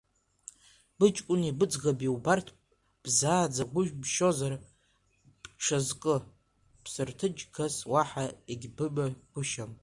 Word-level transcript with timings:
Быҷкәыни 0.97 1.55
быӡӷаби 1.59 2.13
убарҭ 2.15 2.47
бзааӡагәышьозар, 3.03 4.53
бҽазкы, 5.43 6.15
ԥсырҭынчгас 6.83 7.75
уаҳа 7.91 8.25
егьбымагәышьам! 8.51 9.71